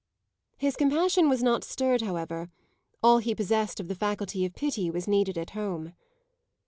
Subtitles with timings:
[0.57, 2.49] His compassion was not stirred, however;
[3.03, 5.93] all he possessed of the faculty of pity was needed at home.